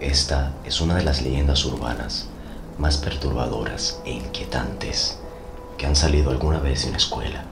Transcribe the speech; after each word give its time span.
Esta 0.00 0.52
es 0.64 0.80
una 0.80 0.94
de 0.94 1.02
las 1.02 1.22
leyendas 1.22 1.64
urbanas 1.64 2.28
más 2.78 2.98
perturbadoras 2.98 4.00
e 4.04 4.12
inquietantes 4.12 5.18
que 5.76 5.86
han 5.86 5.96
salido 5.96 6.30
alguna 6.30 6.60
vez 6.60 6.82
de 6.82 6.90
una 6.90 6.98
escuela. 6.98 7.44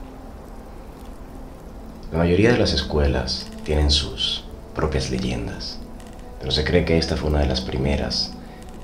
La 2.13 2.19
mayoría 2.19 2.53
de 2.53 2.57
las 2.57 2.71
escuelas 2.71 3.47
tienen 3.65 3.91
sus 3.91 4.45
propias 4.73 5.09
leyendas, 5.09 5.79
pero 6.39 6.53
se 6.53 6.63
cree 6.63 6.85
que 6.85 6.97
esta 6.97 7.17
fue 7.17 7.29
una 7.29 7.39
de 7.39 7.47
las 7.47 7.59
primeras 7.59 8.31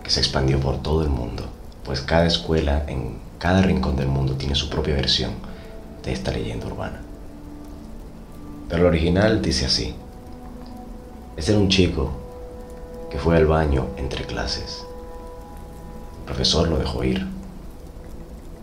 que 0.04 0.10
se 0.10 0.20
expandió 0.20 0.60
por 0.60 0.82
todo 0.82 1.02
el 1.02 1.10
mundo, 1.10 1.46
pues 1.86 2.02
cada 2.02 2.26
escuela 2.26 2.84
en 2.88 3.18
cada 3.40 3.62
rincón 3.62 3.96
del 3.96 4.08
mundo 4.08 4.34
tiene 4.34 4.56
su 4.56 4.70
propia 4.70 4.96
versión 4.96 5.32
de 6.04 6.12
esta 6.12 6.32
leyenda 6.32 6.68
urbana. 6.68 7.00
Pero 8.68 8.82
el 8.82 8.88
original 8.88 9.42
dice 9.42 9.68
así. 9.68 9.96
Este 11.38 11.52
era 11.52 11.62
un 11.62 11.70
chico 11.70 12.23
que 13.14 13.20
fue 13.20 13.38
al 13.38 13.46
baño 13.46 13.90
entre 13.98 14.26
clases. 14.26 14.88
El 16.22 16.26
profesor 16.26 16.68
lo 16.68 16.80
dejó 16.80 17.04
ir. 17.04 17.28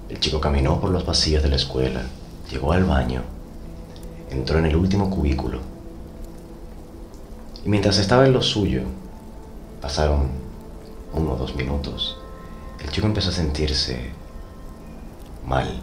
El 0.09 0.19
chico 0.19 0.41
caminó 0.41 0.81
por 0.81 0.91
los 0.91 1.05
pasillos 1.05 1.45
de 1.45 1.51
la 1.51 1.55
escuela, 1.55 2.03
llegó 2.51 2.73
al 2.73 2.83
baño, 2.83 3.23
entró 4.29 4.59
en 4.59 4.67
el 4.67 4.75
último 4.75 5.09
cubículo. 5.09 5.61
Y 7.65 7.69
mientras 7.69 7.99
estaba 7.99 8.27
en 8.27 8.33
lo 8.33 8.43
suyo, 8.43 8.83
pasaron 9.81 10.31
uno 11.15 11.35
o 11.35 11.37
dos 11.37 11.55
minutos, 11.55 12.19
el 12.83 12.91
chico 12.91 13.07
empezó 13.07 13.29
a 13.29 13.35
sentirse 13.35 14.11
mal. 15.47 15.81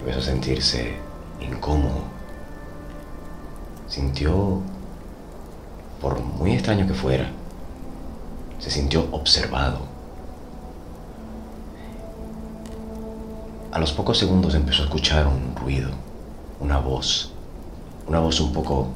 Empezó 0.00 0.18
a 0.18 0.22
sentirse 0.22 0.96
incómodo. 1.40 2.02
Sintió 3.88 4.60
por 6.00 6.20
muy 6.20 6.52
extraño 6.52 6.86
que 6.86 6.94
fuera, 6.94 7.30
se 8.58 8.70
sintió 8.70 9.08
observado. 9.12 9.80
A 13.72 13.78
los 13.78 13.92
pocos 13.92 14.18
segundos 14.18 14.54
empezó 14.54 14.82
a 14.82 14.84
escuchar 14.86 15.26
un 15.26 15.54
ruido, 15.54 15.90
una 16.60 16.78
voz, 16.78 17.32
una 18.06 18.20
voz 18.20 18.40
un 18.40 18.52
poco 18.52 18.88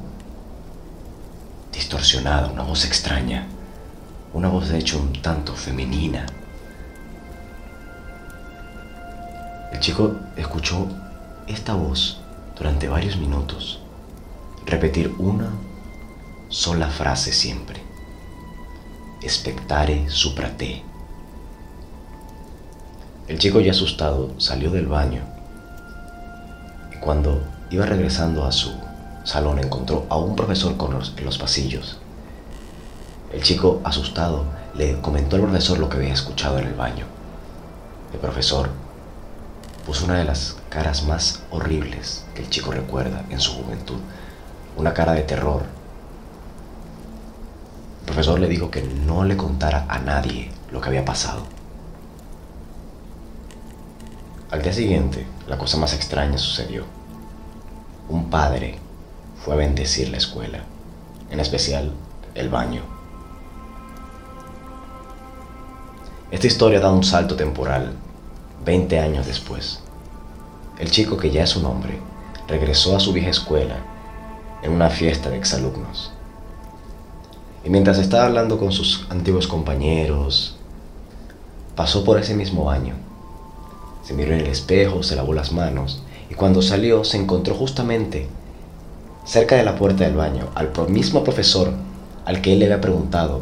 distorsionada, 1.71 2.47
una 2.47 2.63
voz 2.63 2.85
extraña, 2.85 3.45
una 4.33 4.47
voz 4.49 4.69
de 4.69 4.79
hecho 4.79 4.99
un 4.99 5.13
tanto 5.21 5.53
femenina. 5.53 6.25
El 9.71 9.79
chico 9.79 10.15
escuchó 10.35 10.87
esta 11.47 11.73
voz 11.75 12.19
durante 12.57 12.87
varios 12.87 13.17
minutos, 13.17 13.79
repetir 14.65 15.13
una 15.17 15.49
sola 16.51 16.89
frase 16.89 17.31
siempre. 17.31 17.81
Espectare 19.21 20.09
suprate. 20.09 20.83
El 23.29 23.39
chico 23.39 23.61
ya 23.61 23.71
asustado 23.71 24.37
salió 24.37 24.69
del 24.69 24.87
baño 24.87 25.21
cuando 26.99 27.41
iba 27.69 27.85
regresando 27.85 28.45
a 28.45 28.51
su 28.51 28.73
salón 29.23 29.59
encontró 29.59 30.05
a 30.09 30.17
un 30.17 30.35
profesor 30.35 30.75
en 31.15 31.25
los 31.25 31.37
pasillos. 31.37 31.99
El 33.31 33.41
chico 33.41 33.79
asustado 33.85 34.43
le 34.75 34.99
comentó 34.99 35.37
al 35.37 35.43
profesor 35.43 35.79
lo 35.79 35.87
que 35.87 35.97
había 35.97 36.13
escuchado 36.13 36.59
en 36.59 36.67
el 36.67 36.73
baño. 36.73 37.05
El 38.11 38.19
profesor 38.19 38.69
puso 39.85 40.03
una 40.03 40.17
de 40.17 40.25
las 40.25 40.57
caras 40.67 41.03
más 41.03 41.43
horribles 41.49 42.25
que 42.35 42.41
el 42.41 42.49
chico 42.49 42.71
recuerda 42.71 43.23
en 43.29 43.39
su 43.39 43.53
juventud, 43.53 43.99
una 44.75 44.93
cara 44.93 45.13
de 45.13 45.23
terror 45.23 45.80
profesor 48.21 48.39
le 48.39 48.49
dijo 48.49 48.69
que 48.69 48.83
no 48.83 49.23
le 49.23 49.35
contara 49.35 49.87
a 49.89 49.97
nadie 49.97 50.51
lo 50.71 50.79
que 50.79 50.89
había 50.89 51.03
pasado. 51.03 51.41
Al 54.51 54.61
día 54.61 54.73
siguiente, 54.73 55.25
la 55.47 55.57
cosa 55.57 55.77
más 55.77 55.95
extraña 55.95 56.37
sucedió. 56.37 56.83
Un 58.09 58.29
padre 58.29 58.77
fue 59.43 59.55
a 59.55 59.57
bendecir 59.57 60.09
la 60.09 60.17
escuela, 60.17 60.59
en 61.31 61.39
especial 61.39 61.93
el 62.35 62.49
baño. 62.49 62.83
Esta 66.29 66.45
historia 66.45 66.79
da 66.79 66.91
un 66.91 67.03
salto 67.03 67.35
temporal, 67.35 67.95
20 68.63 68.99
años 68.99 69.25
después. 69.25 69.79
El 70.77 70.91
chico 70.91 71.17
que 71.17 71.31
ya 71.31 71.41
es 71.41 71.55
un 71.55 71.65
hombre 71.65 71.99
regresó 72.47 72.95
a 72.95 72.99
su 72.99 73.13
vieja 73.13 73.31
escuela 73.31 73.77
en 74.61 74.73
una 74.73 74.91
fiesta 74.91 75.31
de 75.31 75.37
exalumnos. 75.37 76.13
Y 77.63 77.69
mientras 77.69 77.97
estaba 77.97 78.25
hablando 78.25 78.57
con 78.57 78.71
sus 78.71 79.05
antiguos 79.09 79.47
compañeros, 79.47 80.55
pasó 81.75 82.03
por 82.03 82.19
ese 82.19 82.35
mismo 82.35 82.65
baño. 82.65 82.95
Se 84.03 84.13
miró 84.13 84.33
en 84.33 84.41
el 84.41 84.47
espejo, 84.47 85.03
se 85.03 85.15
lavó 85.15 85.33
las 85.33 85.51
manos 85.51 86.03
y 86.29 86.33
cuando 86.33 86.61
salió 86.61 87.03
se 87.03 87.17
encontró 87.17 87.55
justamente 87.55 88.27
cerca 89.25 89.55
de 89.55 89.63
la 89.63 89.75
puerta 89.75 90.03
del 90.03 90.15
baño 90.15 90.49
al 90.55 90.71
mismo 90.89 91.23
profesor 91.23 91.71
al 92.25 92.41
que 92.41 92.53
él 92.53 92.59
le 92.59 92.65
había 92.65 92.81
preguntado 92.81 93.41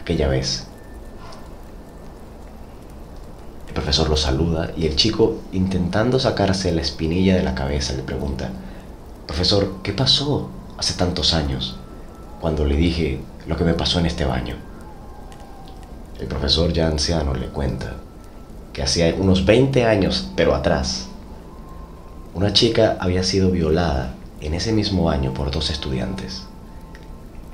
aquella 0.00 0.28
vez. 0.28 0.66
El 3.68 3.74
profesor 3.74 4.10
lo 4.10 4.16
saluda 4.16 4.72
y 4.76 4.86
el 4.86 4.96
chico, 4.96 5.36
intentando 5.52 6.18
sacarse 6.18 6.72
la 6.72 6.80
espinilla 6.80 7.36
de 7.36 7.44
la 7.44 7.54
cabeza, 7.54 7.92
le 7.92 8.02
pregunta, 8.02 8.50
Profesor, 9.26 9.74
¿qué 9.84 9.92
pasó 9.92 10.48
hace 10.76 10.94
tantos 10.94 11.34
años? 11.34 11.79
Cuando 12.40 12.64
le 12.64 12.76
dije 12.76 13.20
lo 13.46 13.56
que 13.56 13.64
me 13.64 13.74
pasó 13.74 13.98
en 13.98 14.06
este 14.06 14.24
baño. 14.24 14.56
El 16.18 16.26
profesor 16.26 16.72
ya 16.72 16.86
anciano 16.86 17.34
le 17.34 17.48
cuenta 17.48 17.96
que 18.72 18.82
hacía 18.82 19.14
unos 19.18 19.44
20 19.44 19.84
años, 19.84 20.30
pero 20.36 20.54
atrás, 20.54 21.08
una 22.34 22.52
chica 22.52 22.96
había 23.00 23.24
sido 23.24 23.50
violada 23.50 24.14
en 24.40 24.54
ese 24.54 24.72
mismo 24.72 25.04
baño 25.04 25.34
por 25.34 25.50
dos 25.50 25.70
estudiantes. 25.70 26.44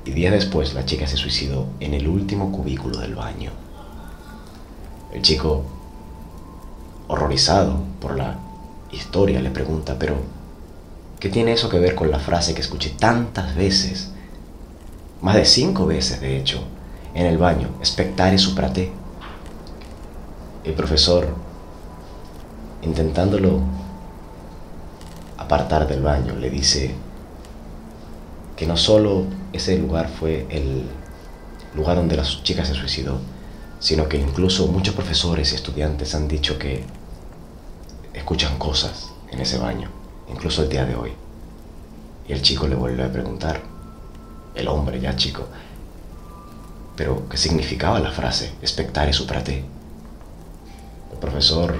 Y 0.05 0.11
días 0.11 0.31
después 0.31 0.73
la 0.73 0.85
chica 0.85 1.07
se 1.07 1.17
suicidó 1.17 1.65
en 1.79 1.93
el 1.93 2.07
último 2.07 2.51
cubículo 2.51 2.99
del 2.99 3.15
baño. 3.15 3.51
El 5.13 5.21
chico, 5.21 5.65
horrorizado 7.07 7.81
por 7.99 8.17
la 8.17 8.39
historia, 8.91 9.41
le 9.41 9.49
pregunta, 9.49 9.97
pero 9.99 10.15
¿qué 11.19 11.27
tiene 11.29 11.53
eso 11.53 11.67
que 11.67 11.79
ver 11.79 11.95
con 11.95 12.09
la 12.09 12.19
frase 12.19 12.53
que 12.53 12.61
escuché 12.61 12.91
tantas 12.91 13.55
veces 13.55 14.11
más 15.21 15.35
de 15.35 15.45
cinco 15.45 15.85
veces 15.85 16.21
de 16.21 16.37
hecho, 16.37 16.63
en 17.13 17.25
el 17.25 17.37
baño, 17.37 17.69
espectare 17.81 18.37
suprate. 18.37 18.91
El 20.63 20.73
profesor, 20.73 21.33
intentándolo 22.83 23.61
apartar 25.37 25.87
del 25.87 26.01
baño, 26.01 26.35
le 26.35 26.49
dice 26.49 26.93
que 28.55 28.67
no 28.67 28.75
solo 28.75 29.25
ese 29.53 29.77
lugar 29.77 30.09
fue 30.09 30.45
el 30.49 30.83
lugar 31.75 31.95
donde 31.97 32.17
la 32.17 32.23
chica 32.23 32.65
se 32.65 32.73
suicidó, 32.73 33.19
sino 33.79 34.09
que 34.09 34.17
incluso 34.17 34.67
muchos 34.67 34.95
profesores 34.95 35.51
y 35.51 35.55
estudiantes 35.55 36.15
han 36.15 36.27
dicho 36.27 36.57
que 36.57 36.83
escuchan 38.13 38.57
cosas 38.57 39.11
en 39.31 39.39
ese 39.39 39.57
baño, 39.57 39.89
incluso 40.29 40.63
el 40.63 40.69
día 40.69 40.85
de 40.85 40.95
hoy. 40.95 41.11
Y 42.27 42.33
el 42.33 42.41
chico 42.41 42.67
le 42.67 42.75
vuelve 42.75 43.03
a 43.03 43.11
preguntar, 43.11 43.61
el 44.57 44.67
hombre 44.67 44.99
ya 44.99 45.15
chico. 45.15 45.45
Pero, 46.95 47.29
¿qué 47.29 47.37
significaba 47.37 47.99
la 47.99 48.11
frase 48.11 48.53
espectare 48.61 49.13
suprate? 49.13 49.63
El 51.11 51.17
profesor 51.19 51.75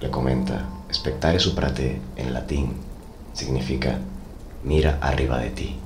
le 0.00 0.10
comenta, 0.10 0.68
espectare 0.90 1.38
suprate 1.38 2.00
en 2.16 2.32
latín 2.32 2.72
significa 3.34 3.98
mira 4.62 4.98
arriba 5.00 5.38
de 5.38 5.50
ti. 5.50 5.76